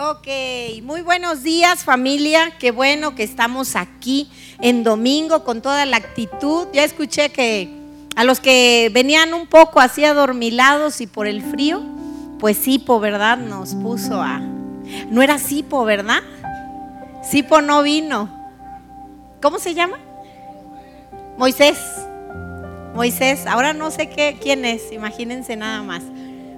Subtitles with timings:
[0.00, 0.28] Ok,
[0.84, 6.68] muy buenos días familia, qué bueno que estamos aquí en domingo con toda la actitud.
[6.72, 7.68] Ya escuché que
[8.14, 11.82] a los que venían un poco así adormilados y por el frío,
[12.38, 13.38] pues Sipo, ¿verdad?
[13.38, 14.38] Nos puso a...
[15.10, 16.22] No era Sipo, ¿verdad?
[17.28, 18.30] Sipo no vino.
[19.42, 19.98] ¿Cómo se llama?
[21.36, 21.76] Moisés.
[22.94, 26.04] Moisés, ahora no sé qué, quién es, imagínense nada más.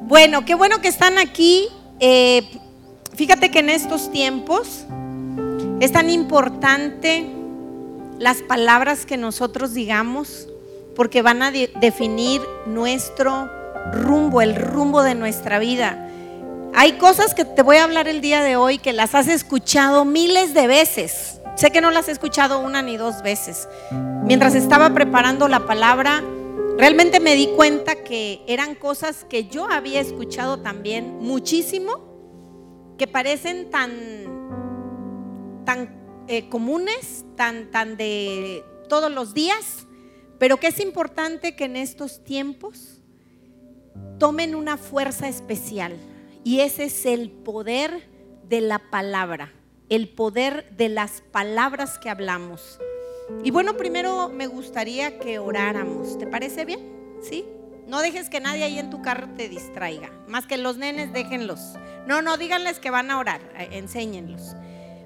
[0.02, 1.68] Bueno, qué bueno que están aquí.
[2.00, 2.46] Eh,
[3.14, 4.84] Fíjate que en estos tiempos
[5.80, 7.26] es tan importante
[8.18, 10.46] las palabras que nosotros digamos
[10.94, 13.50] porque van a definir nuestro
[13.92, 16.06] rumbo, el rumbo de nuestra vida.
[16.74, 20.04] Hay cosas que te voy a hablar el día de hoy que las has escuchado
[20.04, 21.40] miles de veces.
[21.56, 23.68] Sé que no las he escuchado una ni dos veces.
[24.24, 26.22] Mientras estaba preparando la palabra,
[26.78, 32.09] realmente me di cuenta que eran cosas que yo había escuchado también muchísimo
[33.00, 39.86] que parecen tan, tan eh, comunes, tan, tan de todos los días,
[40.38, 43.00] pero que es importante que en estos tiempos
[44.18, 45.96] tomen una fuerza especial.
[46.44, 48.06] Y ese es el poder
[48.50, 49.50] de la palabra,
[49.88, 52.78] el poder de las palabras que hablamos.
[53.42, 56.18] Y bueno, primero me gustaría que oráramos.
[56.18, 57.16] ¿Te parece bien?
[57.22, 57.46] ¿Sí?
[57.90, 60.12] No dejes que nadie ahí en tu carro te distraiga.
[60.28, 61.74] Más que los nenes, déjenlos.
[62.06, 63.40] No, no, díganles que van a orar.
[63.58, 64.54] Eh, enséñenlos.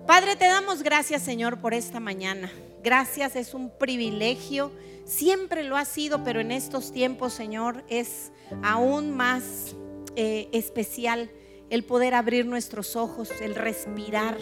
[0.06, 2.52] Padre, te damos gracias, Señor, por esta mañana.
[2.82, 4.70] Gracias, es un privilegio.
[5.06, 9.74] Siempre lo ha sido, pero en estos tiempos, Señor, es aún más
[10.14, 11.30] eh, especial
[11.70, 14.36] el poder abrir nuestros ojos, el respirar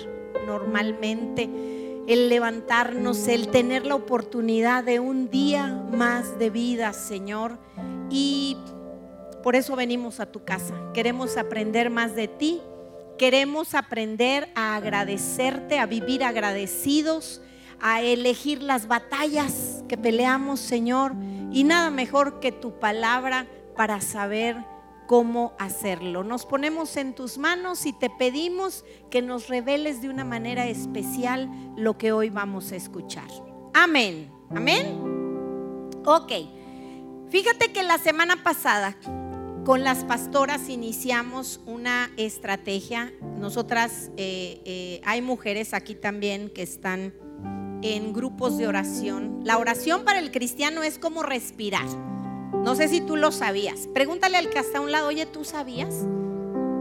[0.48, 1.48] normalmente,
[2.06, 7.58] el levantarnos, el tener la oportunidad de un día más de vida, Señor.
[8.10, 8.56] Y
[9.42, 10.74] por eso venimos a tu casa.
[10.94, 12.60] Queremos aprender más de ti.
[13.18, 17.40] Queremos aprender a agradecerte, a vivir agradecidos,
[17.80, 21.12] a elegir las batallas que peleamos, Señor.
[21.52, 23.46] Y nada mejor que tu palabra
[23.76, 24.56] para saber
[25.12, 26.24] cómo hacerlo.
[26.24, 31.50] Nos ponemos en tus manos y te pedimos que nos reveles de una manera especial
[31.76, 33.28] lo que hoy vamos a escuchar.
[33.74, 34.32] Amén.
[34.48, 34.86] Amén.
[36.06, 36.32] Ok.
[37.28, 38.96] Fíjate que la semana pasada
[39.66, 43.12] con las pastoras iniciamos una estrategia.
[43.38, 47.12] Nosotras, eh, eh, hay mujeres aquí también que están
[47.82, 49.40] en grupos de oración.
[49.44, 51.84] La oración para el cristiano es como respirar.
[52.52, 53.88] No sé si tú lo sabías.
[53.92, 56.04] Pregúntale al que está a un lado, oye, ¿tú sabías?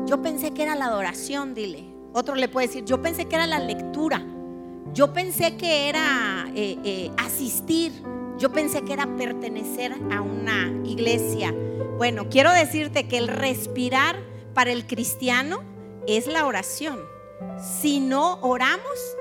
[0.05, 1.85] Yo pensé que era la adoración, dile.
[2.13, 4.23] Otro le puede decir, yo pensé que era la lectura.
[4.93, 7.93] Yo pensé que era eh, asistir.
[8.37, 11.53] Yo pensé que era pertenecer a una iglesia.
[11.97, 14.17] Bueno, quiero decirte que el respirar
[14.53, 15.61] para el cristiano
[16.07, 16.99] es la oración.
[17.59, 19.15] Si no oramos,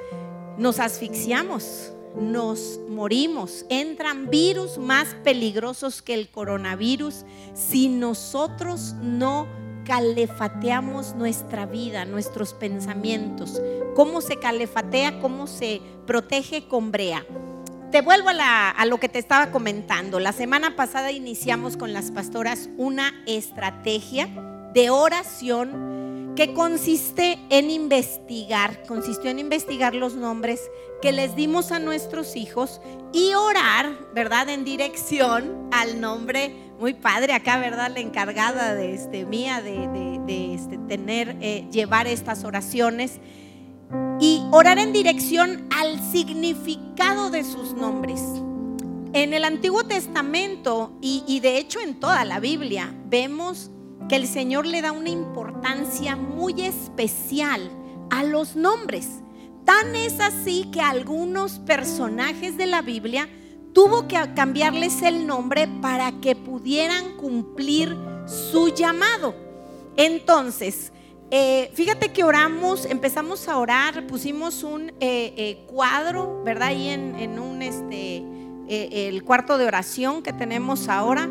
[0.56, 3.64] nos asfixiamos, nos morimos.
[3.68, 9.46] Entran virus más peligrosos que el coronavirus si nosotros no
[9.84, 13.60] calefateamos nuestra vida, nuestros pensamientos.
[13.94, 15.20] ¿Cómo se calefatea?
[15.20, 17.24] ¿Cómo se protege con brea?
[17.90, 20.20] Te vuelvo a, lo que te estaba comentando.
[20.20, 24.28] La semana pasada iniciamos con las pastoras una estrategia
[24.72, 26.09] de oración
[26.40, 30.70] que consiste en investigar, consistió en investigar los nombres
[31.02, 32.80] que les dimos a nuestros hijos
[33.12, 34.48] y orar, ¿verdad?
[34.48, 37.90] En dirección al nombre muy padre acá, ¿verdad?
[37.92, 43.20] La encargada de este, mía de, este, tener, eh, llevar estas oraciones
[44.18, 48.22] y orar en dirección al significado de sus nombres.
[49.12, 53.70] En el Antiguo Testamento y, de hecho en toda la Biblia vemos
[54.10, 57.70] que el Señor le da una importancia muy especial
[58.10, 59.06] a los nombres.
[59.64, 63.28] Tan es así que algunos personajes de la Biblia
[63.72, 69.32] tuvo que cambiarles el nombre para que pudieran cumplir su llamado.
[69.96, 70.92] Entonces,
[71.30, 76.70] eh, fíjate que oramos, empezamos a orar, pusimos un eh, eh, cuadro, ¿verdad?
[76.70, 78.24] Ahí en, un, este,
[78.66, 81.28] el cuarto de oración que tenemos ahora,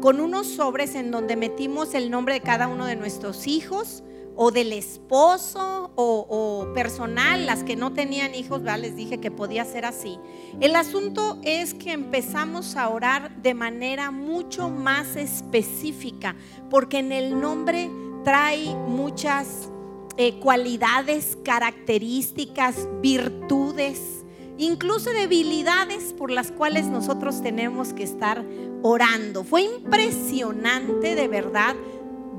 [0.00, 4.02] con unos sobres en donde metimos el nombre de cada uno de nuestros hijos
[4.36, 8.80] o del esposo o, personal, las que no tenían hijos, ¿verdad?
[8.80, 10.18] les dije que podía ser así.
[10.60, 16.36] El asunto es que empezamos a orar de manera mucho más específica,
[16.70, 17.90] porque en el nombre
[18.24, 19.68] trae muchas
[20.16, 24.24] eh, cualidades, características, virtudes,
[24.56, 28.44] incluso debilidades por las cuales nosotros tenemos que estar
[28.82, 29.44] orando.
[29.44, 31.74] Fue impresionante de verdad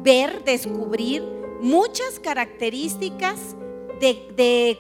[0.03, 1.23] ver, descubrir
[1.61, 3.55] muchas características
[3.99, 4.79] de,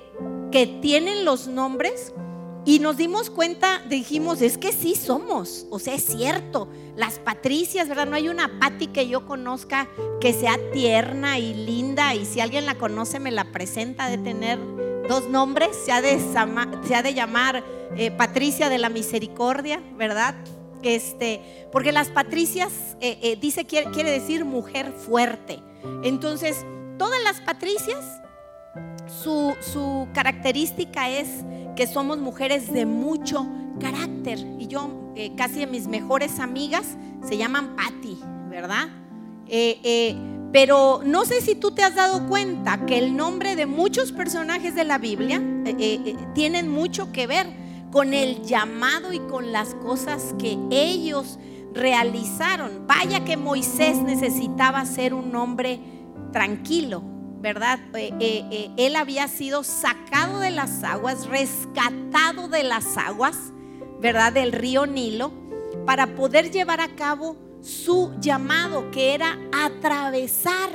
[0.51, 2.13] que tienen los nombres
[2.63, 6.67] y nos dimos cuenta, dijimos, es que sí somos, o sea, es cierto.
[6.95, 8.05] Las patricias, ¿verdad?
[8.05, 9.87] No hay una Pati que yo conozca
[10.19, 14.59] que sea tierna y linda y si alguien la conoce me la presenta de tener
[15.07, 17.63] dos nombres, se ha de, de llamar
[17.95, 20.35] eh, Patricia de la Misericordia, ¿verdad?
[20.83, 25.61] Este, porque las patricias, eh, eh, dice, quiere, quiere decir mujer fuerte.
[26.03, 26.65] Entonces,
[26.97, 28.21] todas las patricias,
[29.21, 31.27] su, su característica es
[31.75, 33.47] que somos mujeres de mucho
[33.79, 34.39] carácter.
[34.59, 38.19] Y yo, eh, casi de mis mejores amigas, se llaman Patty,
[38.49, 38.89] ¿verdad?
[40.53, 44.75] pero no sé si tú te has dado cuenta que el nombre de muchos personajes
[44.75, 45.41] de la Biblia
[46.33, 47.47] tienen mucho que ver
[47.91, 51.37] con el llamado y con las cosas que ellos
[51.73, 52.87] realizaron.
[52.87, 55.79] Vaya que Moisés necesitaba ser un hombre
[56.31, 57.03] tranquilo,
[57.39, 57.79] ¿verdad?
[57.95, 63.37] Eh, eh, eh, él había sido sacado de las aguas, rescatado de las aguas,
[63.99, 64.33] ¿verdad?
[64.33, 65.31] Del río Nilo,
[65.85, 70.69] para poder llevar a cabo su llamado, que era atravesar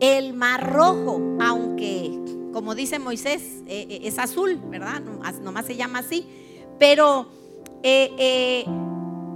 [0.00, 2.25] el mar rojo, aunque
[2.56, 5.02] como dice Moisés, eh, eh, es azul, ¿verdad?
[5.42, 6.26] Nomás se llama así.
[6.78, 7.28] Pero
[7.82, 8.64] eh,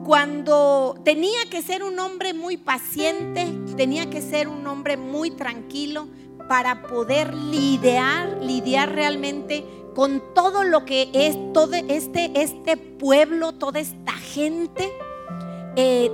[0.06, 3.46] cuando tenía que ser un hombre muy paciente,
[3.76, 6.08] tenía que ser un hombre muy tranquilo
[6.48, 13.80] para poder lidiar, lidiar realmente con todo lo que es todo este, este pueblo, toda
[13.80, 14.90] esta gente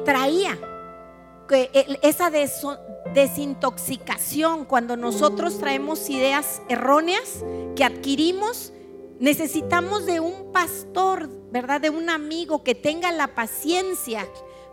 [0.04, 0.58] traía.
[2.02, 2.50] Esa de,
[3.16, 7.42] desintoxicación, cuando nosotros traemos ideas erróneas
[7.74, 8.74] que adquirimos,
[9.18, 11.80] necesitamos de un pastor, ¿verdad?
[11.80, 14.28] De un amigo que tenga la paciencia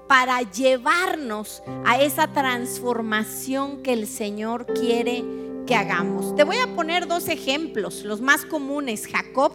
[0.10, 5.24] para llevarnos a esa transformación que el Señor quiere
[5.66, 6.36] que hagamos.
[6.36, 9.08] Te voy a poner dos ejemplos, los más comunes.
[9.08, 9.54] Jacob,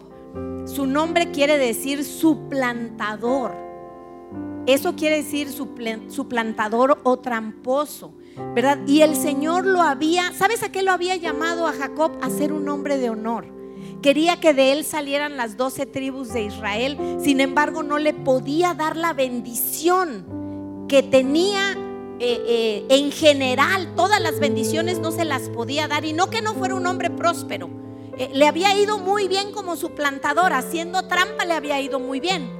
[0.65, 3.55] su nombre quiere decir suplantador.
[4.65, 8.15] Eso quiere decir suplantador o tramposo.
[8.55, 8.79] ¿Verdad?
[8.87, 12.11] Y el Señor lo había, ¿sabes a qué lo había llamado a Jacob?
[12.21, 13.47] A ser un hombre de honor.
[14.01, 18.73] Quería que de él salieran las doce tribus de Israel, sin embargo no le podía
[18.73, 21.77] dar la bendición que tenía
[22.21, 26.41] eh, eh, en general, todas las bendiciones no se las podía dar y no que
[26.41, 27.69] no fuera un hombre próspero.
[28.17, 32.19] Eh, le había ido muy bien como su plantador, haciendo trampa le había ido muy
[32.19, 32.58] bien.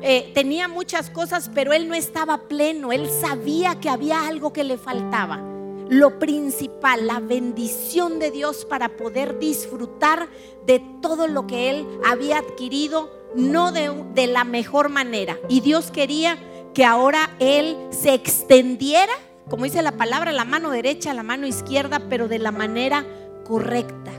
[0.00, 2.92] Eh, tenía muchas cosas, pero él no estaba pleno.
[2.92, 5.42] Él sabía que había algo que le faltaba.
[5.88, 10.28] Lo principal, la bendición de Dios para poder disfrutar
[10.66, 15.38] de todo lo que él había adquirido, no de, de la mejor manera.
[15.48, 16.38] Y Dios quería
[16.74, 19.12] que ahora él se extendiera,
[19.48, 23.04] como dice la palabra, la mano derecha, la mano izquierda, pero de la manera
[23.44, 24.12] correcta.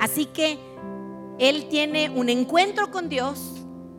[0.00, 0.58] Así que
[1.38, 3.53] él tiene un encuentro con Dios,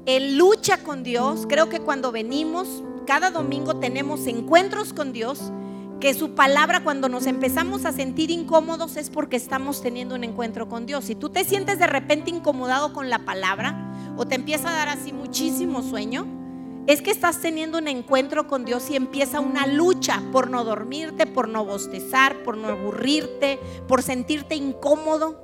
[0.06, 1.46] él lucha con Dios.
[1.48, 5.52] Creo que cuando venimos, cada domingo tenemos encuentros con Dios,
[6.00, 10.68] que su palabra cuando nos empezamos a sentir incómodos es porque estamos teniendo un encuentro
[10.68, 11.06] con Dios.
[11.06, 14.90] Si tú te sientes de repente incomodado con la palabra o te empieza a dar
[14.90, 16.28] así muchísimo sueño,
[16.86, 21.26] es que estás teniendo un encuentro con Dios y empieza una lucha por no dormirte,
[21.26, 25.44] por no bostezar, por no aburrirte, por sentirte incómodo.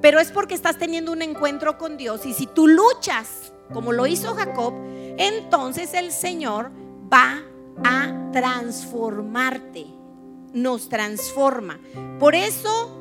[0.00, 4.06] Pero es porque estás teniendo un encuentro con Dios y si tú luchas como lo
[4.06, 4.74] hizo Jacob,
[5.18, 6.70] entonces el Señor
[7.12, 7.42] va
[7.84, 9.86] a transformarte,
[10.52, 11.78] nos transforma.
[12.18, 13.00] Por eso,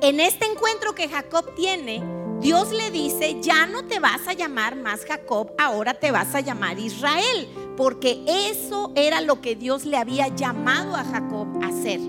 [0.00, 2.02] en este encuentro que Jacob tiene,
[2.40, 6.40] Dios le dice, ya no te vas a llamar más Jacob, ahora te vas a
[6.40, 12.00] llamar Israel, porque eso era lo que Dios le había llamado a Jacob a hacer,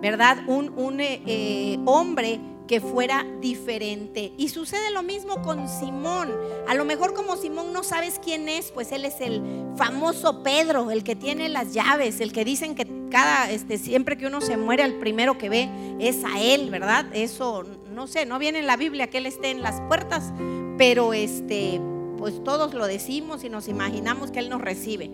[0.00, 0.38] ¿verdad?
[0.46, 4.32] Un, eh, eh, hombre que fuera diferente.
[4.36, 6.32] Y sucede lo mismo con Simón.
[6.68, 9.42] A lo mejor como Simón no sabes quién es, pues él es el
[9.76, 14.26] famoso Pedro, el que tiene las llaves, el que dicen que cada este siempre que
[14.26, 15.68] uno se muere el primero que ve
[16.00, 17.06] es a él, ¿verdad?
[17.12, 20.32] Eso no sé, no viene en la Biblia que él esté en las puertas,
[20.76, 21.80] pero este
[22.18, 25.10] pues todos lo decimos y nos imaginamos que él nos recibe.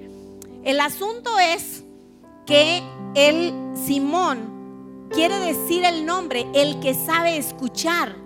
[0.64, 1.84] El asunto es
[2.46, 2.82] que
[3.14, 4.51] el Simón
[5.12, 8.16] quiere decir el nombre, el que sabe escuchar.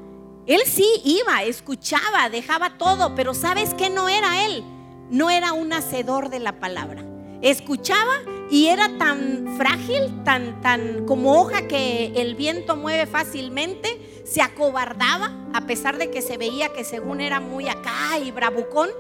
[0.47, 4.63] Él sí iba, escuchaba, dejaba todo, pero ¿sabes qué no era él?
[5.11, 7.05] No era un hacedor de la palabra.
[7.43, 14.41] Escuchaba y era tan frágil, tan, tan como hoja que el viento mueve fácilmente, se
[14.41, 18.91] acobardaba a pesar de que se veía que según era muy acá y bravucón.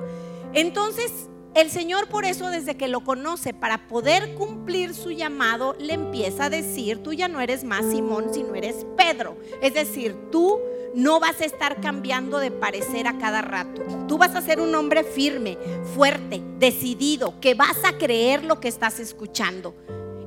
[0.52, 5.94] Entonces el Señor por eso desde que lo conoce, para poder cumplir su llamado, le
[5.94, 9.38] empieza a decir, tú ya no eres más Simón, sino eres Pedro.
[9.62, 10.60] Es decir, tú
[10.94, 13.80] no vas a estar cambiando de parecer a cada rato.
[14.06, 15.56] Tú vas a ser un hombre firme,
[15.94, 19.74] fuerte, decidido, que vas a creer lo que estás escuchando.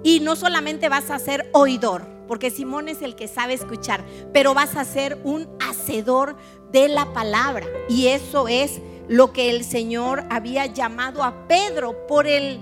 [0.02, 4.56] Y no solamente vas a ser oidor, porque Simón es el que sabe escuchar, pero
[4.56, 6.38] vas a ser un hacedor
[6.72, 7.68] de la palabra.
[7.88, 12.60] Y eso es lo que el Señor había llamado a Pedro por el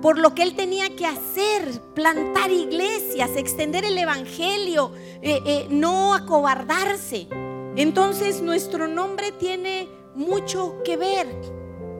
[0.00, 6.14] por lo que él tenía que hacer, plantar iglesias, extender el evangelio, eh, eh, no
[6.14, 7.28] acobardarse.
[7.76, 11.26] Entonces nuestro nombre tiene mucho que ver.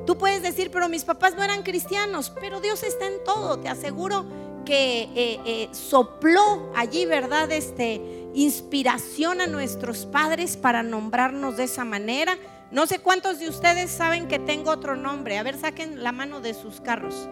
[0.06, 3.58] Tú puedes decir, pero mis papás no eran cristianos, pero Dios está en todo.
[3.58, 4.24] Te aseguro
[4.64, 7.52] que eh, sopló allí, ¿verdad?
[7.52, 8.00] Este,
[8.32, 12.38] inspiración a nuestros padres para nombrarnos de esa manera
[12.70, 15.38] no sé cuántos de ustedes saben que tengo otro nombre.
[15.38, 17.28] A ver, saquen la mano de sus carros.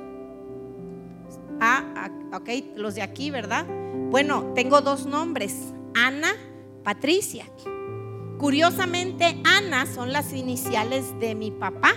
[1.61, 3.67] Ah, ok, los de aquí, ¿verdad?
[4.11, 6.33] Bueno, tengo dos nombres, Ana,
[6.83, 7.47] Patricia.
[8.39, 11.95] Curiosamente, Ana son las iniciales de mi papá,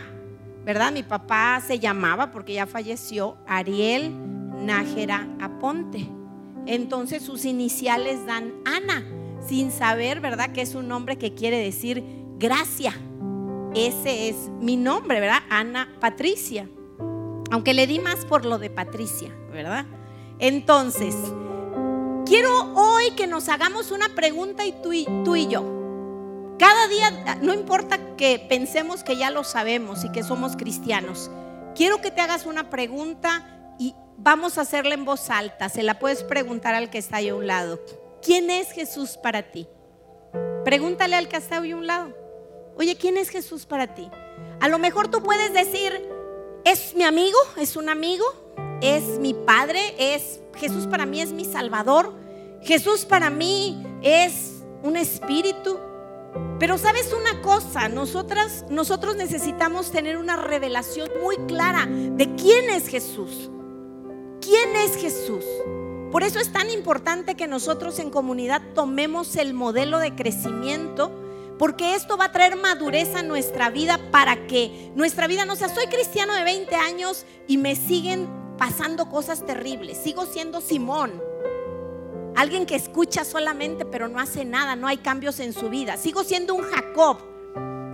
[0.64, 0.92] ¿verdad?
[0.92, 4.12] Mi papá se llamaba, porque ya falleció, Ariel
[4.66, 6.08] Nájera Aponte.
[6.66, 9.04] Entonces sus iniciales dan Ana,
[9.48, 10.52] sin saber, ¿verdad?
[10.52, 12.04] Que es un nombre que quiere decir
[12.38, 12.94] gracia.
[13.74, 15.44] Ese es mi nombre, ¿verdad?
[15.50, 16.68] Ana Patricia.
[17.52, 19.86] Aunque le di más por lo de Patricia, ¿verdad?
[20.40, 21.16] Entonces,
[22.26, 25.64] quiero hoy que nos hagamos una pregunta y tú, y tú y yo.
[26.58, 31.32] Cada día, no importa que pensemos que ya lo sabemos y que somos cristianos,
[31.76, 35.70] quiero que te hagas una pregunta y vamos a hacerla en voz alta.
[35.70, 37.80] Se la puedes preguntar al que está ahí a un lado.
[38.22, 39.68] ¿Quién es Jesús para ti?
[40.64, 42.21] Pregúntale al que está ahí a un lado.
[42.76, 44.10] Oye, ¿quién es Jesús para ti?
[44.60, 45.92] A lo mejor tú puedes decir,
[46.64, 48.26] es mi amigo, es un amigo,
[48.82, 52.14] es mi padre, es Jesús para mí es mi salvador,
[52.62, 55.80] Jesús para mí es un espíritu.
[56.60, 62.88] Pero sabes una cosa, nosotras nosotros necesitamos tener una revelación muy clara de quién es
[62.88, 63.50] Jesús.
[64.40, 65.44] ¿Quién es Jesús?
[66.12, 71.12] Por eso es tan importante que nosotros en comunidad tomemos el modelo de crecimiento
[71.62, 75.70] porque esto va a traer madurez a nuestra vida para que nuestra vida no sea,
[75.70, 78.28] soy cristiano de 20 años y me siguen
[78.58, 81.22] pasando cosas terribles, sigo siendo Simón.
[82.36, 85.98] Alguien que escucha solamente pero no hace nada, no hay cambios en su vida.
[85.98, 87.20] Sigo siendo un Jacob,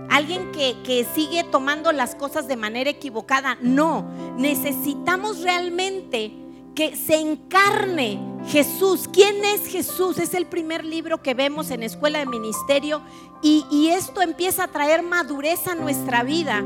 [0.08, 3.58] alguien que, que, sigue tomando las cosas de manera equivocada.
[3.60, 6.32] No, necesitamos realmente
[6.78, 9.08] que se encarne Jesús.
[9.12, 10.16] ¿Quién es Jesús?
[10.18, 13.02] Es el primer libro que vemos en Escuela de Ministerio
[13.42, 16.62] y, y esto empieza a traer madurez a nuestra vida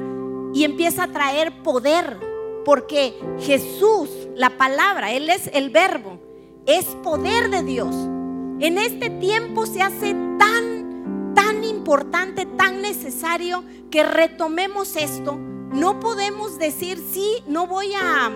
[0.52, 2.20] y empieza a traer poder,
[2.66, 6.18] porque Jesús, la palabra, Él es el verbo,
[6.66, 7.94] es poder de Dios.
[8.60, 15.38] En este tiempo se hace tan, tan importante, tan necesario que retomemos esto.
[15.72, 18.30] No podemos decir, sí, no voy a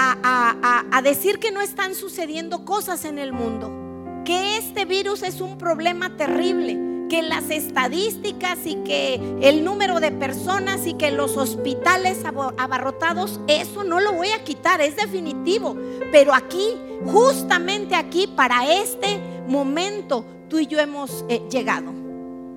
[0.00, 5.58] a, decir que no están sucediendo cosas en el mundo, que este virus es un
[5.58, 6.78] problema terrible,
[7.08, 13.82] que las estadísticas y que el número de personas y que los hospitales abarrotados, eso
[13.82, 15.76] no lo voy a quitar, es definitivo.
[16.12, 16.76] Pero aquí,
[17.06, 21.92] justamente aquí, para este momento, tú y yo hemos eh, llegado.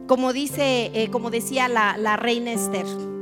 [0.08, 3.13] Como dice, eh, como decía la, la reina Esther.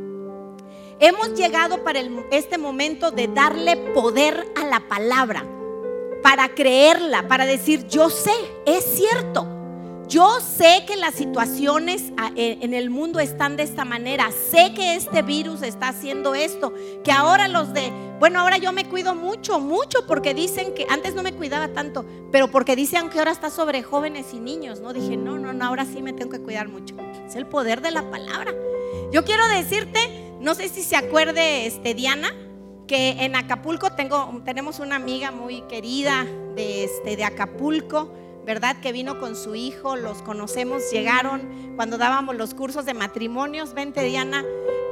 [1.04, 5.44] Hemos llegado para este momento de darle poder a la palabra,
[6.22, 8.30] para creerla, para decir, yo sé,
[8.68, 9.48] es cierto.
[10.08, 14.30] Yo sé que las situaciones ah, e, en el mundo están de esta manera.
[14.52, 16.72] Sé que este virus está haciendo esto.
[17.04, 21.16] Que ahora los de, bueno, ahora yo me cuido mucho, mucho, porque dicen que antes
[21.16, 24.82] no me cuidaba tanto, pero porque dicen que ahora está sobre jóvenes y niños.
[24.82, 26.94] No dije, no, no, no, ahora sí me tengo que cuidar mucho.
[27.26, 28.54] Es el poder de la palabra.
[29.12, 32.34] Yo quiero decirte no sé si se acuerde este, Diana,
[32.88, 38.12] que en Acapulco tengo, tenemos una amiga muy querida de, este, de Acapulco,
[38.46, 38.76] ¿verdad?
[38.82, 43.76] Que vino con su hijo, los conocemos, llegaron cuando dábamos los cursos de matrimonios.
[43.76, 44.44] Vente, Diana,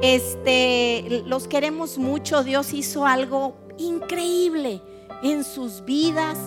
[0.02, 2.44] este, los queremos mucho.
[2.44, 4.80] Dios hizo algo increíble
[5.24, 6.38] en sus vidas,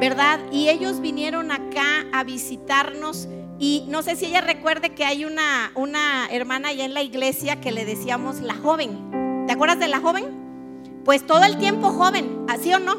[0.00, 0.38] ¿verdad?
[0.52, 3.28] Y ellos vinieron acá a visitarnos
[3.62, 7.60] y no sé si ella recuerde que hay una, una hermana allá en la iglesia
[7.60, 9.44] que le decíamos la joven.
[9.46, 11.00] ¿Te acuerdas de la joven?
[11.04, 12.96] Pues todo el tiempo joven, ¿así o no?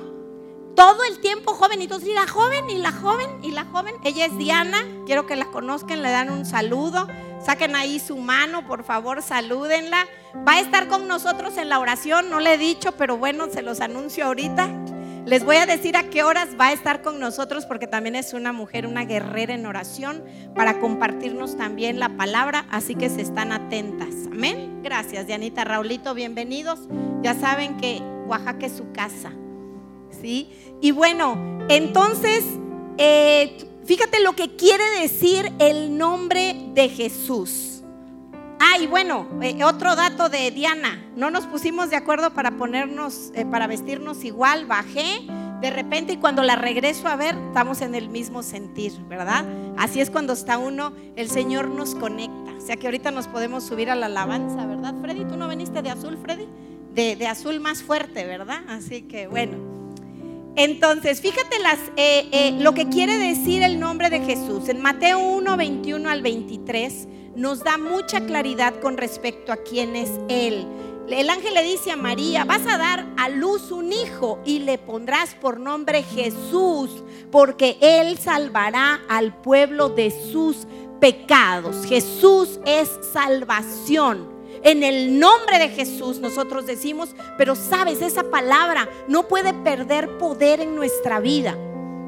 [0.73, 1.81] Todo el tiempo joven.
[1.81, 3.93] Y entonces, y la joven, y la joven, y la joven.
[4.05, 7.09] Ella es Diana, quiero que la conozcan, le dan un saludo.
[7.45, 10.07] Saquen ahí su mano, por favor, salúdenla.
[10.47, 13.63] Va a estar con nosotros en la oración, no le he dicho, pero bueno, se
[13.63, 14.69] los anuncio ahorita.
[15.25, 18.33] Les voy a decir a qué horas va a estar con nosotros porque también es
[18.33, 20.21] una mujer, una guerrera en oración
[20.53, 24.09] para compartirnos también la palabra, así que se están atentas.
[24.29, 24.81] Amén.
[24.83, 26.79] Gracias, Dianita, Raulito, bienvenidos.
[27.21, 29.31] Ya saben que Oaxaca es su casa.
[30.21, 30.49] ¿Sí?
[30.81, 32.43] Y bueno, entonces,
[32.97, 37.72] eh, fíjate lo que quiere decir el nombre de Jesús.
[38.65, 41.03] Ah, y bueno, eh, otro dato de Diana.
[41.17, 44.67] No nos pusimos de acuerdo para ponernos, eh, para vestirnos igual.
[44.67, 45.27] Bajé
[45.59, 49.43] de repente y cuando la regreso a ver, estamos en el mismo sentir, ¿verdad?
[49.77, 52.53] Así es cuando está uno, el Señor nos conecta.
[52.57, 55.25] O sea que ahorita nos podemos subir a la alabanza, ¿verdad, Freddy?
[55.25, 56.47] ¿Tú no veniste de azul, Freddy?
[56.95, 58.61] De, azul más fuerte, ¿verdad?
[58.69, 59.57] Así que bueno.
[60.55, 64.69] Entonces, fíjate las, eh, lo que quiere decir el nombre de Jesús.
[64.69, 70.09] En Mateo 1, 21 al 23 nos da mucha claridad con respecto a quién es
[70.29, 70.67] Él.
[71.09, 74.77] El ángel le dice a María, vas a dar a luz un hijo y le
[74.77, 80.65] pondrás por nombre Jesús, porque Él salvará al pueblo de sus
[80.99, 81.85] pecados.
[81.85, 84.31] Jesús es salvación.
[84.63, 90.61] En el nombre de Jesús nosotros decimos, pero sabes, esa palabra no puede perder poder
[90.61, 91.57] en nuestra vida.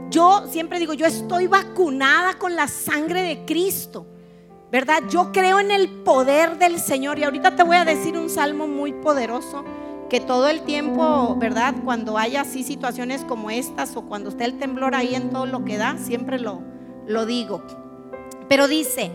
[0.10, 4.06] Yo siempre digo, yo estoy vacunada con la sangre de Cristo.
[4.76, 5.04] ¿Verdad?
[5.10, 8.68] Yo creo en el poder del Señor y ahorita te voy a decir un salmo
[8.68, 9.64] muy poderoso
[10.10, 11.76] que todo el tiempo, ¿verdad?
[11.86, 15.64] Cuando haya así situaciones como estas o cuando esté el temblor ahí en todo lo
[15.64, 16.60] que da, siempre lo,
[17.08, 17.64] lo digo.
[18.50, 19.12] Pero dice,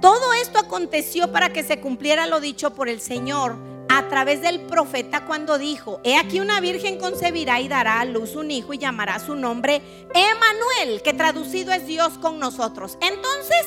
[0.00, 3.56] todo esto aconteció para que se cumpliera lo dicho por el Señor
[3.88, 8.36] a través del profeta cuando dijo, he aquí una virgen concebirá y dará a luz
[8.36, 9.82] un hijo y llamará su nombre
[10.14, 12.96] Emanuel, que traducido es Dios con nosotros.
[13.00, 13.66] Entonces,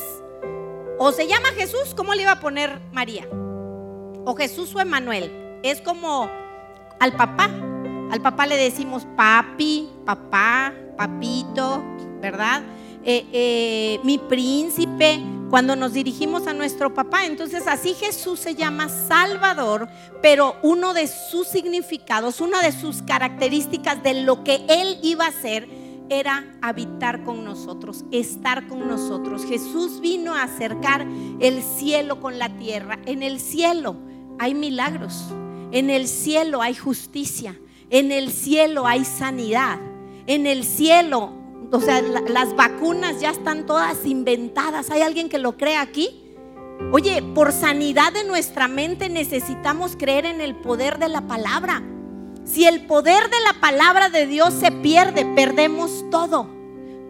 [0.97, 3.27] o se llama Jesús, ¿cómo le iba a poner María?
[4.25, 5.59] O Jesús o Emanuel.
[5.63, 6.29] Es como
[6.99, 7.49] al papá.
[8.11, 11.83] Al papá le decimos papi, papá, papito,
[12.21, 12.63] ¿verdad?
[13.03, 17.25] Eh, eh, mi príncipe, cuando nos dirigimos a nuestro papá.
[17.25, 19.87] Entonces así Jesús se llama Salvador,
[20.21, 25.31] pero uno de sus significados, una de sus características de lo que él iba a
[25.31, 25.67] ser,
[26.09, 29.45] era habitar con nosotros, estar con nosotros.
[29.45, 31.07] Jesús vino a acercar
[31.39, 32.99] el cielo con la tierra.
[33.05, 33.95] En el cielo
[34.39, 35.25] hay milagros,
[35.71, 39.79] en el cielo hay justicia, en el cielo hay sanidad,
[40.27, 41.31] en el cielo,
[41.71, 44.89] o sea, las vacunas ya están todas inventadas.
[44.91, 46.21] ¿Hay alguien que lo cree aquí?
[46.91, 51.81] Oye, por sanidad de nuestra mente necesitamos creer en el poder de la palabra.
[52.45, 56.47] Si el poder de la palabra de Dios se pierde, perdemos todo.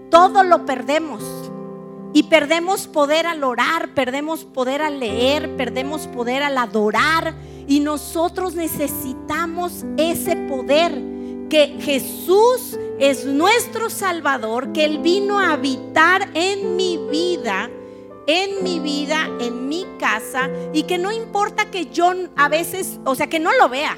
[0.10, 1.22] Todo lo perdemos.
[2.14, 7.36] Y perdemos poder al orar, perdemos poder al leer, perdemos poder al adorar.
[7.68, 10.94] Y nosotros necesitamos ese poder
[11.50, 17.70] que Jesús es nuestro Salvador, que Él vino a habitar en mi vida,
[18.26, 23.16] en mi vida, en mi casa, y que no importa que yo a veces, o
[23.16, 23.98] sea, que no lo vea,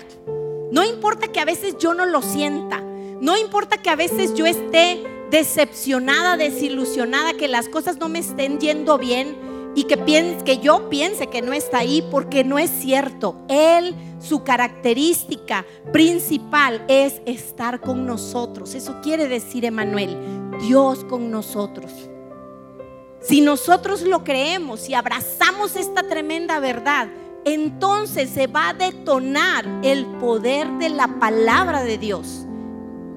[0.72, 2.82] no importa que a veces yo no lo sienta.
[3.22, 8.60] No importa que a veces yo esté decepcionada, desilusionada, que las cosas no me estén
[8.60, 9.36] yendo bien
[9.76, 13.36] y que, piense, que yo piense que no está ahí porque no es cierto.
[13.48, 18.76] Él, su característica principal es estar con nosotros.
[18.76, 20.18] Eso quiere decir, Emanuel,
[20.62, 21.92] Dios con nosotros.
[23.22, 27.10] Si nosotros lo creemos y abrazamos esta tremenda verdad,
[27.54, 32.46] entonces se va a detonar el poder de la palabra de Dios.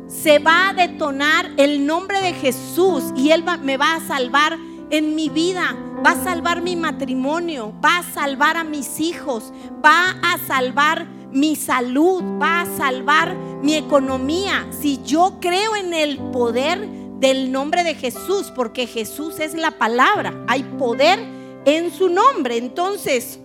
[0.06, 4.58] Se va a detonar el nombre de Jesús y Él me va a salvar
[4.90, 9.52] en mi vida, va a salvar mi matrimonio, va a salvar a mis hijos,
[9.84, 14.66] va a salvar mi salud, va a salvar mi economía.
[14.70, 16.88] Si yo creo en el poder
[17.20, 21.20] del nombre de Jesús, porque Jesús es la palabra, hay poder
[21.64, 22.56] en su nombre.
[22.56, 23.38] Entonces,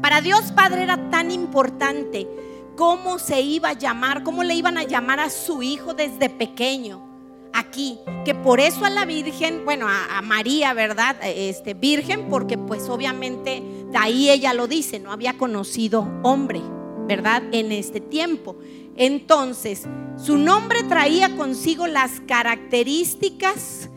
[0.00, 2.28] para Dios Padre era tan importante
[2.76, 7.10] cómo se iba a llamar, cómo le iban a llamar a su hijo desde pequeño.
[7.54, 11.16] Aquí, que por eso a la Virgen, bueno, a, María, ¿verdad?
[11.22, 16.62] Este, virgen, porque pues obviamente de ahí ella lo dice, no había conocido hombre,
[17.06, 17.42] ¿verdad?
[17.52, 18.56] En este tiempo.
[18.96, 23.90] Entonces, su nombre traía consigo las características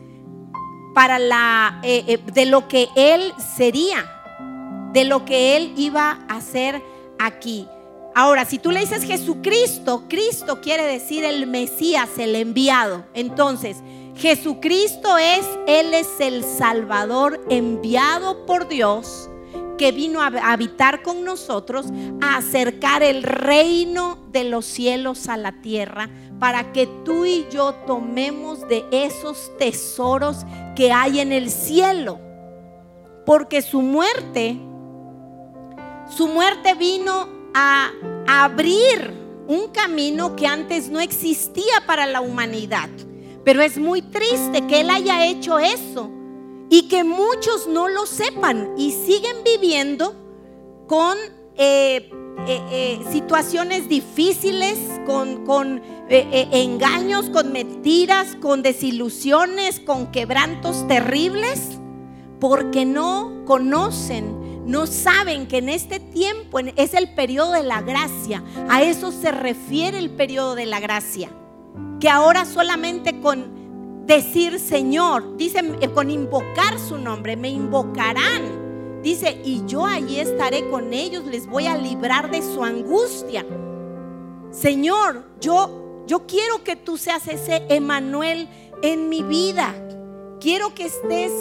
[0.93, 4.14] para la, eh, eh, de lo que él sería
[4.95, 6.81] de lo que Él iba a hacer
[7.19, 7.67] aquí.
[8.15, 13.03] Ahora, si tú le dices Jesucristo, Cristo quiere decir el Mesías, el enviado.
[13.13, 13.75] Entonces,
[14.15, 19.29] Jesucristo es, Él es el Salvador enviado por Dios
[19.77, 21.88] que vino a habitar con nosotros,
[22.21, 27.73] a acercar el reino de los cielos a la tierra, para que tú y yo
[27.86, 32.17] tomemos de esos tesoros que hay en el cielo.
[33.25, 34.58] Porque su muerte,
[36.10, 37.91] su muerte vino a
[38.28, 39.13] abrir
[39.48, 42.89] un camino que antes no existía para la humanidad.
[43.44, 46.10] Pero es muy triste que Él haya hecho eso
[46.70, 50.15] y que muchos no lo sepan y siguen viviendo
[50.88, 51.18] con
[51.58, 52.10] eh,
[52.48, 61.80] eh, eh, situaciones difíciles, con, con engaños, con mentiras, con desilusiones, con quebrantos terribles,
[62.39, 68.43] porque no conocen, no saben que en este tiempo es el periodo de la gracia.
[68.69, 71.30] A eso se refiere el periodo de la gracia.
[71.99, 79.01] Que ahora solamente con decir Señor, dice eh, con invocar su nombre, me invocarán.
[79.01, 83.45] Dice, y yo allí estaré con ellos, les voy a librar de su angustia.
[84.49, 88.47] Señor, yo yo quiero que tú seas ese Emanuel
[88.84, 89.73] en mi vida.
[90.39, 91.32] Quiero que estés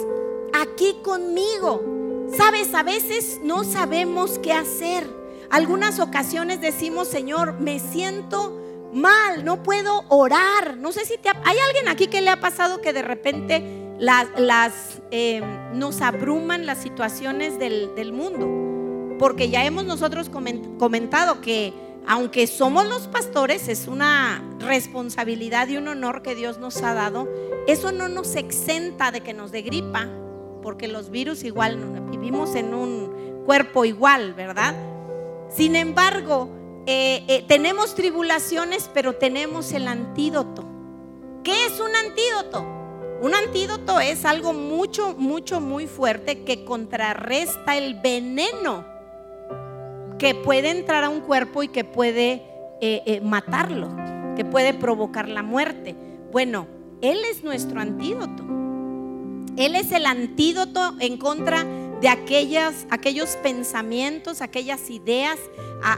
[0.53, 1.94] aquí conmigo.
[2.33, 5.07] Sabes, a veces no sabemos qué hacer.
[5.49, 8.61] Algunas ocasiones decimos, Señor, me siento
[8.93, 10.77] mal, no puedo orar.
[10.77, 13.63] No sé si te hay alguien aquí que le ha pasado que de repente
[13.99, 15.41] las, eh,
[15.73, 19.17] nos abruman las situaciones del, del, mundo.
[19.19, 21.73] Porque ya hemos nosotros comentado que
[22.07, 27.27] aunque somos los pastores, es una responsabilidad y un honor que Dios nos ha dado.
[27.67, 30.07] Eso no nos exenta de que nos dé gripa,
[30.65, 31.77] porque los virus igual
[32.09, 34.73] vivimos en un cuerpo igual, ¿verdad?
[35.47, 36.49] Sin embargo,
[36.87, 40.65] eh, eh, tenemos tribulaciones, pero tenemos el antídoto.
[41.43, 42.65] ¿Qué es un antídoto?
[43.21, 48.85] Un antídoto es algo mucho, mucho, muy fuerte que contrarresta el veneno
[50.17, 52.41] que puede entrar a un cuerpo y que puede
[52.81, 53.95] eh, matarlo,
[54.35, 55.95] que puede provocar la muerte.
[56.31, 56.65] Bueno,
[57.03, 58.44] Él es nuestro antídoto.
[59.57, 61.63] Él es el antídoto en contra
[62.01, 65.39] de aquellas, aquellos pensamientos, aquellas ideas,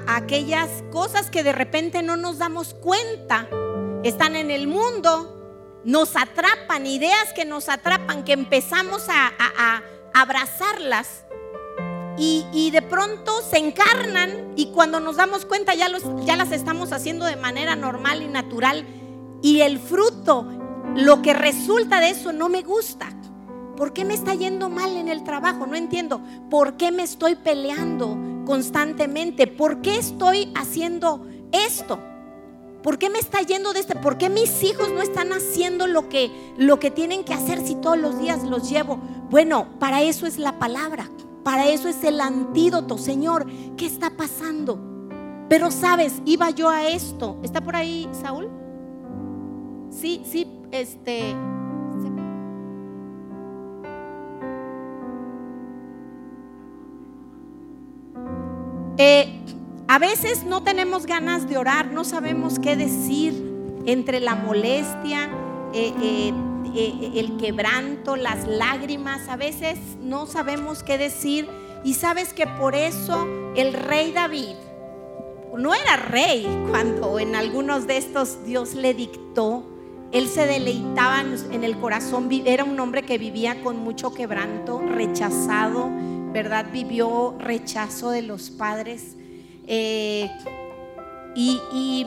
[0.08, 3.48] aquellas cosas que de repente no nos damos cuenta.
[4.04, 9.82] Están en el mundo, nos atrapan, ideas que nos atrapan, que empezamos a,
[10.14, 11.24] abrazarlas.
[12.20, 17.36] Y, de pronto se encarnan y cuando nos damos cuenta ya, las estamos haciendo de
[17.36, 18.86] manera normal y natural.
[19.42, 20.46] Y el fruto,
[20.96, 23.17] lo que resulta de eso no me gusta.
[23.78, 25.68] ¿Por qué me está yendo mal en el trabajo?
[25.68, 26.20] No entiendo.
[26.50, 29.46] ¿Por qué me estoy peleando constantemente?
[29.46, 32.00] ¿Por qué estoy haciendo esto?
[32.82, 33.96] ¿Por qué me está yendo de este?
[33.96, 37.76] ¿Por qué mis hijos no están haciendo lo que, lo que tienen que hacer si
[37.76, 38.98] todos los días los llevo?
[39.30, 41.08] Bueno, para eso es la palabra.
[41.44, 42.98] Para eso es el antídoto.
[42.98, 43.46] Señor,
[43.78, 44.80] ¿qué está pasando?
[45.50, 47.38] Pero sabes, iba yo a esto.
[47.44, 48.50] ¿Está por ahí Saúl?
[49.92, 51.36] Sí, sí, este...
[58.98, 59.30] Eh,
[59.88, 63.34] a veces no tenemos ganas de orar, no sabemos qué decir
[63.86, 65.30] entre la molestia,
[65.74, 65.94] eh,
[66.76, 69.30] eh, el quebranto, las lágrimas.
[69.30, 71.48] A veces no sabemos qué decir
[71.84, 74.56] y sabes que por eso el rey David
[75.56, 79.64] no era rey cuando en algunos de estos Dios le dictó.
[80.12, 85.90] Él se deleitaba en el corazón, era un hombre que vivía con mucho quebranto, rechazado,
[86.38, 86.68] ¿verdad?
[86.72, 89.16] Vivió rechazo de los padres.
[89.66, 90.30] Eh,
[91.36, 92.06] y,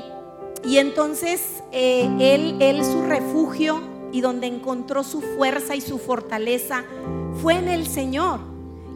[0.65, 6.85] entonces eh, él, él su refugio y donde encontró su fuerza y su fortaleza
[7.43, 8.39] fue en el Señor.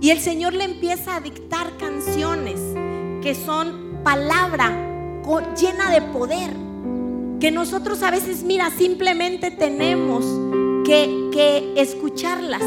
[0.00, 2.60] Y el Señor le empieza a dictar canciones
[3.20, 4.70] que son palabra
[5.60, 6.52] llena de poder.
[7.40, 10.24] Que nosotros a veces, mira, simplemente tenemos
[10.84, 12.62] que, que escucharlas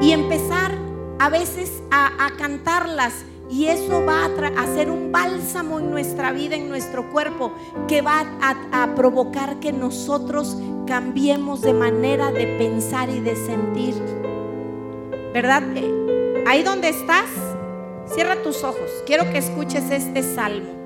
[0.00, 0.87] y empezar
[1.18, 6.68] a veces a, cantarlas y eso va a hacer un bálsamo en nuestra vida, en
[6.68, 7.52] nuestro cuerpo,
[7.88, 13.94] que va a, provocar que nosotros cambiemos de manera de pensar y de sentir.
[15.32, 15.62] ¿Verdad?
[15.74, 17.28] Eh, ahí donde estás,
[18.06, 18.90] cierra tus ojos.
[19.06, 20.76] Quiero que escuches este salmo.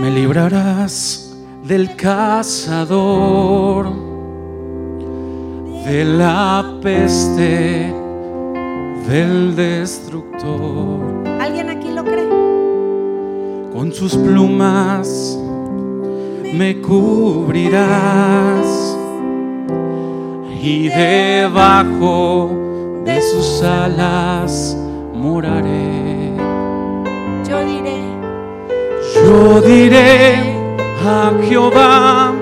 [0.00, 1.27] Me librarás
[1.68, 3.92] del cazador,
[5.84, 7.94] de la peste,
[9.06, 11.28] del destructor.
[11.38, 12.26] ¿Alguien aquí lo cree?
[13.70, 15.38] Con sus plumas
[16.54, 17.46] me cubrirás
[20.62, 22.50] y debajo
[23.04, 24.74] de sus alas
[25.12, 26.32] moraré.
[27.46, 28.00] Yo diré,
[29.14, 30.57] Yo diré
[31.04, 32.34] a Jehová,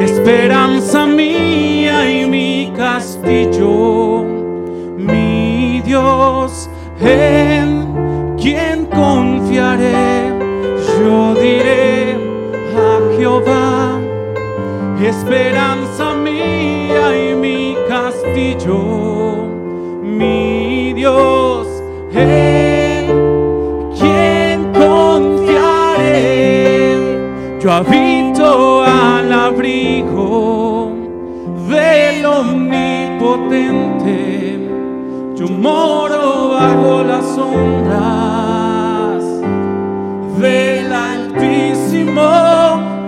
[0.00, 4.24] esperanza mía y mi castillo,
[4.96, 10.32] mi Dios en quien confiaré.
[11.00, 12.14] Yo diré
[12.76, 14.00] a Jehová,
[15.02, 19.48] esperanza mía y mi castillo,
[20.02, 21.66] mi Dios
[22.12, 22.45] en
[27.76, 30.90] habito al abrigo
[31.68, 34.70] del omnipotente.
[35.34, 39.22] Yo moro bajo las sombras
[40.38, 42.22] del Altísimo.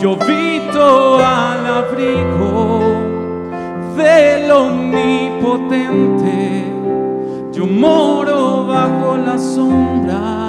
[0.00, 2.82] Yo habito al abrigo
[3.96, 6.64] del omnipotente.
[7.52, 10.47] Yo moro bajo las sombras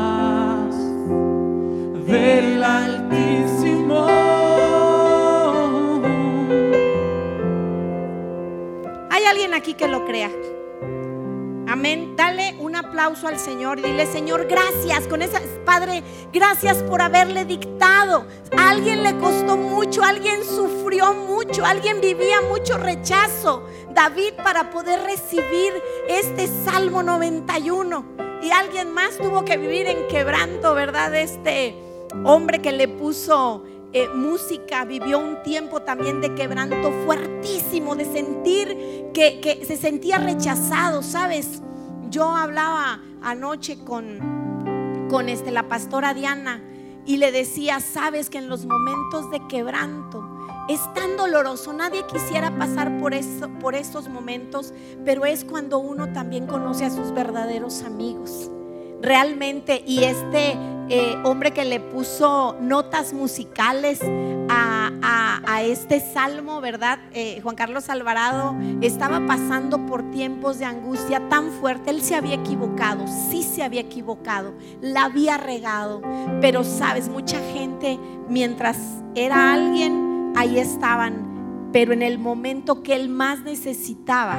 [10.25, 12.15] Amén.
[12.17, 15.07] Dale un aplauso al Señor dile, Señor, gracias.
[15.07, 16.03] Con esa, Padre,
[16.33, 18.25] gracias por haberle dictado.
[18.57, 23.67] A alguien le costó mucho, alguien sufrió mucho, alguien vivía mucho rechazo.
[23.91, 25.73] David para poder recibir
[26.07, 28.03] este Salmo 91.
[28.41, 31.13] Y alguien más tuvo que vivir en quebranto, ¿verdad?
[31.13, 31.75] Este
[32.23, 39.09] hombre que le puso eh, música, vivió un tiempo también de quebranto fuertísimo, de sentir
[39.13, 41.61] que, que se sentía rechazado, ¿sabes?
[42.09, 46.61] Yo hablaba anoche con, con este, la pastora Diana
[47.05, 50.23] y le decía, sabes que en los momentos de quebranto
[50.69, 54.71] es tan doloroso, nadie quisiera pasar por, eso, por esos momentos,
[55.03, 58.51] pero es cuando uno también conoce a sus verdaderos amigos
[59.01, 59.83] realmente.
[59.85, 60.57] Y este
[60.91, 66.99] eh, hombre que le puso notas musicales a, este salmo, ¿verdad?
[67.11, 71.89] Eh, Juan Carlos Alvarado estaba pasando por tiempos de angustia tan fuerte.
[71.89, 76.01] Él se había equivocado, sí se había equivocado, la había regado.
[76.39, 78.77] Pero sabes, mucha gente, mientras
[79.15, 81.69] era alguien, ahí estaban.
[81.73, 84.37] Pero en el momento que él más necesitaba,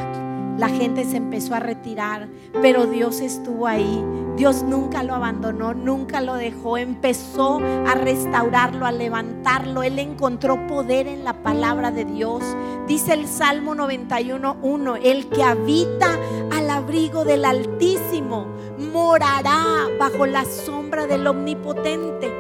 [0.60, 2.28] la gente se empezó a retirar,
[2.60, 4.04] pero Dios estuvo ahí.
[4.36, 6.76] Dios nunca lo abandonó, nunca lo dejó.
[6.76, 9.82] Empezó a restaurarlo, a levantarlo.
[9.82, 12.44] Él encontró poder en la palabra de Dios.
[12.86, 16.18] Dice el Salmo 91.1, el que habita
[16.52, 18.46] al abrigo del Altísimo
[18.92, 22.30] morará bajo la sombra del Omnipotente.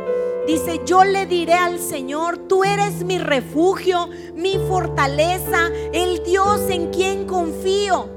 [0.46, 6.90] Dice, yo le diré al Señor, tú eres mi refugio, mi fortaleza, el Dios en
[6.90, 8.08] quien confío.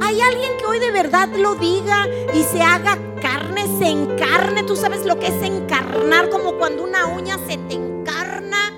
[0.00, 4.64] Hay alguien que hoy de verdad lo diga y se haga carne, se encarne.
[4.64, 8.74] Tú sabes lo que es encarnar, como cuando una uña se te encarna.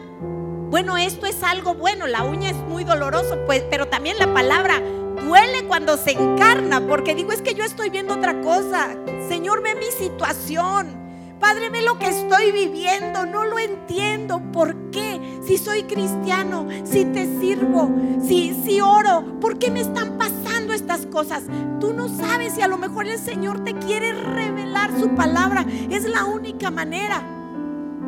[0.70, 4.80] Bueno, esto es algo bueno, la uña es muy doloroso, pues, pero también la palabra
[5.24, 8.96] duele cuando se encarna, porque digo, es que yo estoy viendo otra cosa.
[9.28, 10.99] Señor, ve mi situación.
[11.40, 14.42] Padre, ve lo que estoy viviendo, no lo entiendo.
[14.52, 15.40] ¿Por qué?
[15.46, 17.90] Si soy cristiano, si te sirvo,
[18.22, 21.44] si, si oro, ¿por qué me están pasando estas cosas?
[21.80, 25.64] Tú no sabes si a lo mejor el Señor te quiere revelar su palabra.
[25.88, 27.22] Es la única manera.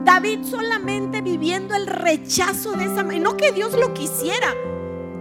[0.04, 4.54] David solamente viviendo el rechazo de esa manera, no que Dios lo quisiera.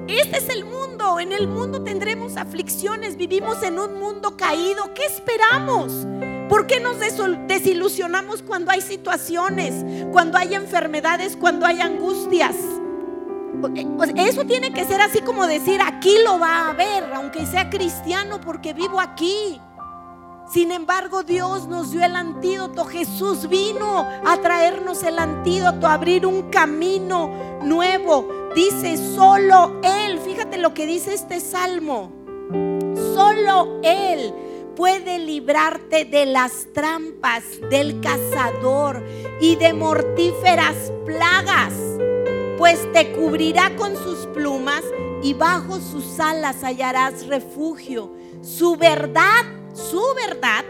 [0.07, 4.93] Este es el mundo, en el mundo tendremos aflicciones, vivimos en un mundo caído.
[4.93, 6.05] ¿Qué esperamos?
[6.51, 6.97] ¿Por qué nos
[7.47, 12.57] desilusionamos cuando hay situaciones, cuando hay enfermedades, cuando hay angustias?
[14.13, 17.69] Sea, Eso tiene que ser así como decir, aquí lo va a haber, aunque sea
[17.69, 19.61] cristiano, porque vivo aquí.
[20.51, 22.83] Sin embargo, Dios nos dio el antídoto.
[22.83, 27.31] Jesús vino a traernos el antídoto, a abrir un camino
[27.63, 28.27] nuevo.
[28.53, 32.11] Dice, solo Él, fíjate lo que dice este salmo,
[33.15, 34.33] solo Él
[34.75, 39.03] puede librarte de las trampas del cazador
[39.39, 41.73] y de mortíferas plagas,
[42.57, 44.83] pues te cubrirá con sus plumas
[45.23, 48.11] y bajo sus alas hallarás refugio.
[48.41, 50.65] Su verdad, su verdad,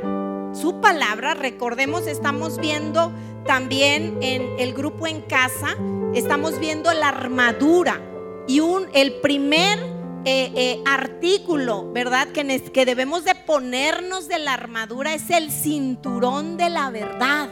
[0.54, 3.12] su palabra, recordemos, estamos viendo
[3.46, 5.78] también en el grupo en casa,
[6.14, 8.02] estamos viendo la armadura
[8.48, 9.91] y un, el primer
[10.24, 12.28] eh, eh, artículo, ¿verdad?
[12.28, 17.50] Que, que debemos de ponernos de la armadura es el cinturón de la verdad.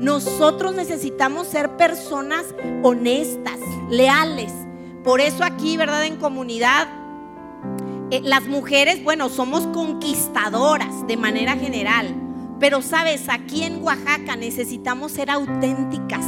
[0.00, 2.44] Nosotros necesitamos ser personas
[2.82, 3.58] honestas,
[3.90, 4.52] leales,
[5.04, 6.04] Por eso aquí, ¿verdad?
[6.04, 6.88] En comunidad,
[8.10, 12.14] eh, las mujeres, bueno, somos conquistadoras de manera general.
[12.58, 16.24] Pero sabes, aquí en Oaxaca necesitamos ser auténticas.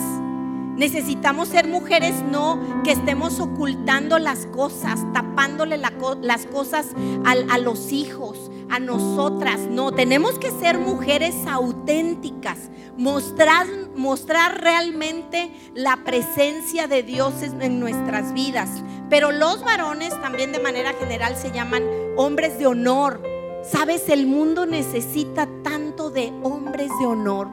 [0.79, 6.87] Necesitamos ser mujeres no que estemos ocultando las cosas, tapándole las cosas
[7.25, 9.59] a los hijos, a nosotras.
[9.69, 18.33] No, tenemos que ser mujeres auténticas, mostrar, mostrar realmente la presencia de Dios en nuestras
[18.33, 18.71] vidas.
[19.11, 21.83] Pero los varones también de manera general se llaman
[22.17, 23.21] hombres de honor.
[23.65, 27.49] Sabes, el mundo necesita tanto de hombres de honor.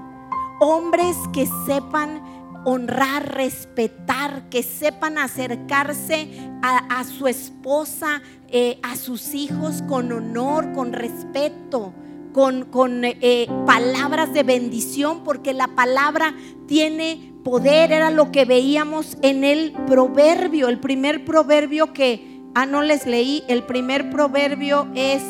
[0.59, 2.21] Hombres que sepan
[2.65, 6.27] honrar, respetar, que sepan acercarse
[6.61, 11.93] a, su esposa, eh, a sus hijos con honor, con respeto,
[12.33, 16.33] con, con eh, palabras de bendición, porque la palabra
[16.67, 22.81] tiene poder, era lo que veíamos en el proverbio, el primer proverbio que, ah, no
[22.81, 25.21] les leí, el primer proverbio es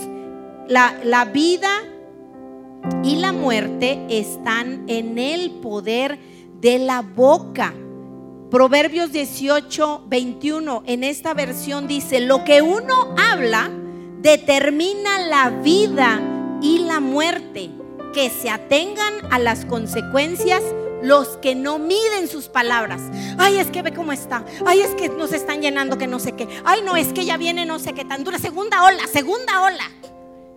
[0.69, 1.69] la, la vida
[3.03, 6.17] y la muerte están en el poder
[6.61, 7.73] de la boca.
[8.49, 13.69] Proverbios 18, 21, en esta versión dice, lo que uno habla
[14.21, 16.21] determina la vida
[16.61, 17.69] y la muerte,
[18.13, 20.63] que se atengan a las consecuencias
[21.01, 23.01] los que no miden sus palabras.
[23.37, 24.43] Ay, es que ve cómo está.
[24.65, 26.47] Ay, es que nos están llenando que no sé qué.
[26.63, 28.39] Ay, no, es que ya viene no sé qué tan dura.
[28.39, 29.91] Segunda ola, segunda ola.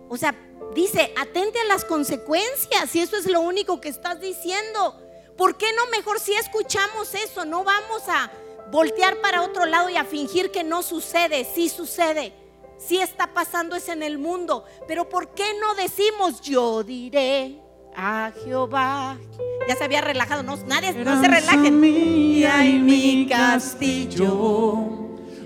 [0.07, 0.35] O sea,
[0.73, 2.95] dice, atente a las consecuencias.
[2.95, 5.08] Y eso es lo único que estás diciendo.
[5.39, 7.45] ¿Por qué no mejor si escuchamos eso?
[7.45, 8.29] No vamos a
[8.73, 11.47] voltear para otro lado y a fingir que no sucede.
[11.55, 12.33] Sí sucede.
[12.77, 14.65] Sí está pasando eso en el mundo.
[14.85, 17.61] Pero ¿por qué no decimos yo diré
[17.95, 19.17] a Jehová?
[19.65, 20.43] Ya se había relajado.
[20.43, 21.79] No, nadie no se relajen.
[21.79, 24.75] Mía y mi castillo,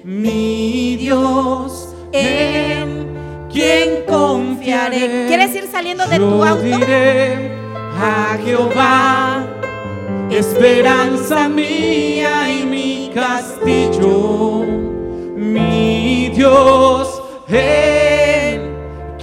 [0.04, 5.28] mi Dios, en quien confiaré.
[5.28, 6.64] ¿Quieres ir saliendo de tu auto?
[6.64, 7.52] Diré
[7.96, 9.43] a Jehová
[10.36, 14.66] esperanza mía y mi castillo,
[15.36, 18.74] mi Dios, en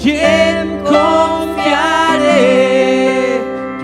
[0.00, 2.30] quien confiaré.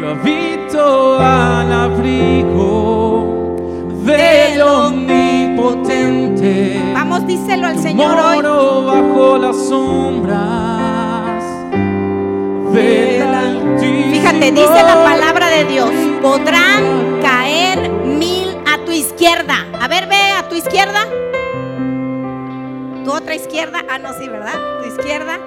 [0.00, 3.56] Yo habito al abrigo
[4.04, 6.80] del omnipotente.
[6.94, 8.40] Vamos, díselo al Señor hoy.
[8.42, 10.76] bajo las sombras
[14.12, 17.05] Fíjate, dice la palabra de Dios, podrán
[19.26, 19.66] izquierda.
[19.80, 21.00] A ver, ve a tu izquierda.
[23.04, 23.84] Tu otra izquierda.
[23.90, 24.54] Ah, no, sí, ¿verdad?
[24.80, 25.38] Tu izquierda.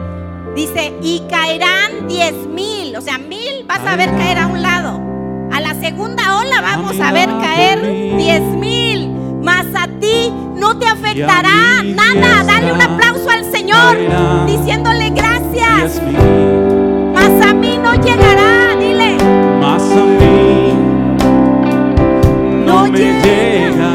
[0.53, 2.97] Dice, y caerán diez mil.
[2.97, 4.99] O sea, mil vas a ver caer a un lado.
[5.53, 7.81] A la segunda ola vamos a ver caer
[8.17, 9.13] diez mil.
[9.41, 12.43] Mas a ti no te afectará nada.
[12.43, 13.97] Dale un aplauso al Señor
[14.45, 16.01] diciéndole gracias
[17.49, 19.17] a mí no llegará, dile.
[19.59, 20.28] Más a mí
[22.69, 23.88] no, me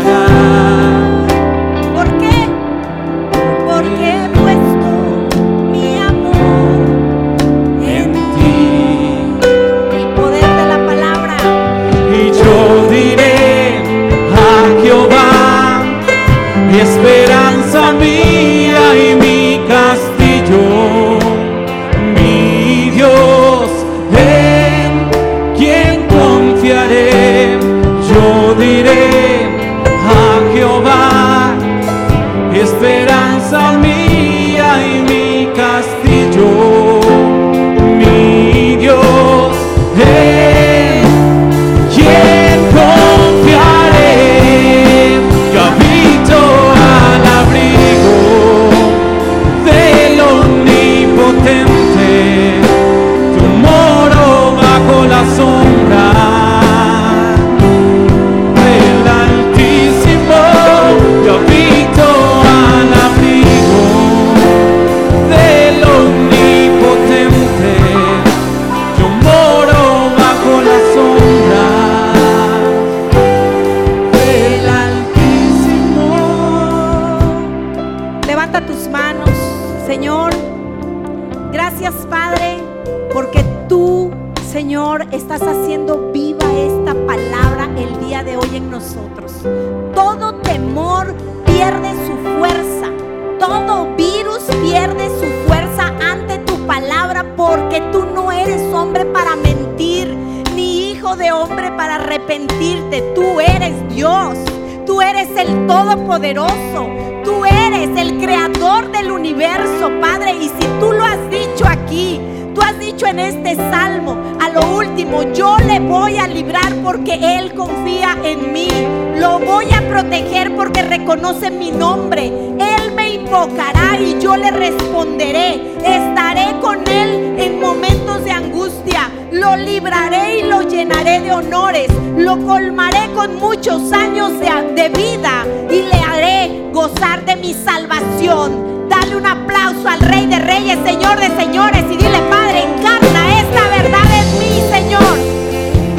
[141.45, 145.15] Señores y dile, Padre, encarna esta verdad en mí, Señor.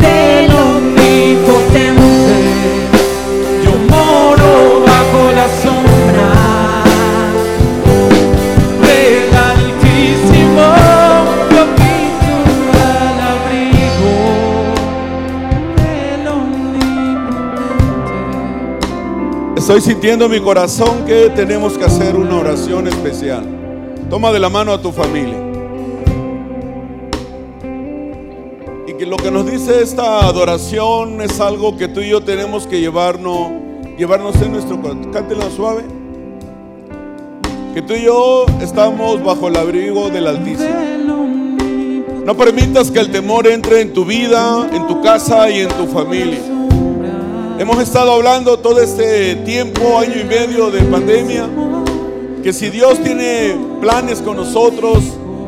[0.02, 2.36] Del omnipotente,
[3.64, 6.30] yo moro bajo la sombra
[8.82, 10.66] del Altísimo.
[11.52, 12.34] Yo habito
[12.82, 14.14] al abrigo
[15.78, 17.70] del omnipotente.
[19.60, 23.65] Estoy sintiendo en mi corazón que tenemos que hacer una oración especial.
[24.10, 25.36] Toma de la mano a tu familia.
[28.88, 32.68] Y que lo que nos dice esta adoración es algo que tú y yo tenemos
[32.68, 33.50] que llevarnos,
[33.98, 35.12] llevarnos en nuestro corazón.
[35.12, 35.84] Cántela suave.
[37.74, 40.96] Que tú y yo estamos bajo el abrigo del Altísimo.
[42.26, 45.86] No permitas que el temor entre en tu vida, en tu casa y en tu
[45.88, 46.40] familia.
[47.58, 51.48] Hemos estado hablando todo este tiempo, año y medio de pandemia,
[52.46, 55.00] que si Dios tiene planes con nosotros,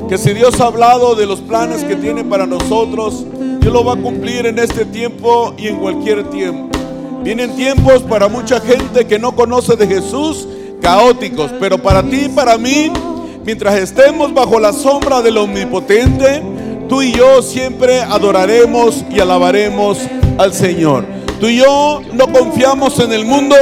[0.09, 3.23] que si Dios ha hablado de los planes que tiene para nosotros,
[3.59, 6.75] Dios lo va a cumplir en este tiempo y en cualquier tiempo.
[7.21, 10.47] Vienen tiempos para mucha gente que no conoce de Jesús,
[10.81, 12.91] caóticos, pero para ti y para mí,
[13.45, 16.41] mientras estemos bajo la sombra del Omnipotente,
[16.89, 19.99] tú y yo siempre adoraremos y alabaremos
[20.39, 21.05] al Señor.
[21.39, 23.55] Tú y yo no confiamos en el mundo,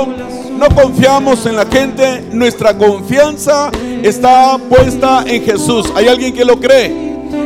[0.57, 3.69] no confiamos en la gente, nuestra confianza
[4.03, 5.91] está puesta en Jesús.
[5.95, 6.91] ¿Hay alguien que lo cree?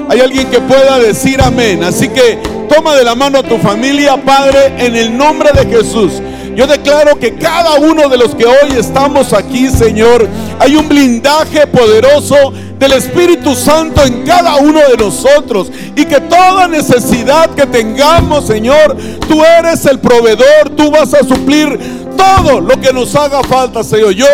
[0.10, 1.84] ¿Hay alguien que pueda decir amén?
[1.84, 2.39] Así que
[2.74, 6.14] toma de la mano a tu familia, Padre, en el nombre de Jesús.
[6.55, 10.28] Yo declaro que cada uno de los que hoy estamos aquí, Señor,
[10.60, 15.72] hay un blindaje poderoso del Espíritu Santo en cada uno de nosotros.
[15.95, 18.97] Y que toda necesidad que tengamos, Señor,
[19.28, 21.80] tú eres el proveedor, tú vas a suplir
[22.20, 24.11] todo lo que nos haga falta, Señor.
[24.11, 24.26] Yo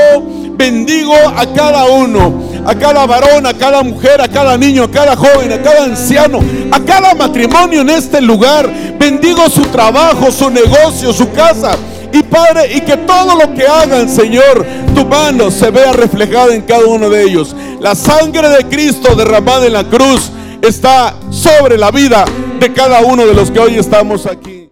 [0.58, 2.34] bendigo a cada uno,
[2.66, 6.40] a cada varón, a cada mujer, a cada niño, a cada joven, a cada anciano,
[6.72, 8.70] a cada matrimonio en este lugar.
[8.98, 11.78] Bendigo su trabajo, su negocio, su casa.
[12.12, 14.66] Y Padre, y que todo lo que hagan, Señor,
[14.96, 17.56] tu mano se vea reflejada en cada uno de ellos.
[17.80, 20.32] La sangre de Cristo derramada en la cruz
[20.62, 22.26] está sobre la vida
[22.60, 24.65] de cada uno de los que hoy estamos aquí.